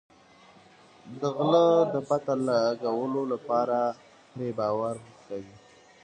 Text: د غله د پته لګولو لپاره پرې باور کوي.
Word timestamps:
د 1.19 1.21
غله 1.35 1.65
د 1.93 1.95
پته 2.07 2.33
لګولو 2.47 3.21
لپاره 3.33 3.77
پرې 4.31 4.49
باور 4.59 4.95
کوي. 5.27 5.55